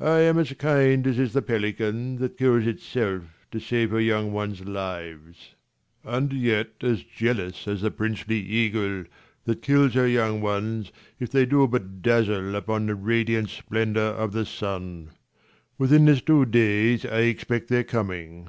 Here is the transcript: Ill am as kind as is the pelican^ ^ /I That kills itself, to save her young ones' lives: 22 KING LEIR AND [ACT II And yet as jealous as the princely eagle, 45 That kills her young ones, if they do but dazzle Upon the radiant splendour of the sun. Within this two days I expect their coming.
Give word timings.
Ill 0.00 0.08
am 0.08 0.38
as 0.38 0.52
kind 0.54 1.06
as 1.06 1.20
is 1.20 1.34
the 1.34 1.40
pelican^ 1.40 1.74
^ 2.16 2.16
/I 2.16 2.18
That 2.18 2.36
kills 2.36 2.66
itself, 2.66 3.46
to 3.52 3.60
save 3.60 3.92
her 3.92 4.00
young 4.00 4.32
ones' 4.32 4.62
lives: 4.64 5.54
22 6.02 6.02
KING 6.02 6.04
LEIR 6.04 6.10
AND 6.16 6.24
[ACT 6.24 6.32
II 6.32 6.38
And 6.38 6.44
yet 6.44 6.72
as 6.92 7.04
jealous 7.04 7.68
as 7.68 7.82
the 7.82 7.92
princely 7.92 8.40
eagle, 8.40 9.04
45 9.04 9.12
That 9.44 9.62
kills 9.62 9.94
her 9.94 10.08
young 10.08 10.40
ones, 10.40 10.90
if 11.20 11.30
they 11.30 11.46
do 11.46 11.68
but 11.68 12.02
dazzle 12.02 12.56
Upon 12.56 12.86
the 12.86 12.96
radiant 12.96 13.50
splendour 13.50 14.02
of 14.02 14.32
the 14.32 14.44
sun. 14.46 15.10
Within 15.78 16.06
this 16.06 16.22
two 16.22 16.44
days 16.44 17.06
I 17.06 17.20
expect 17.20 17.68
their 17.68 17.84
coming. 17.84 18.48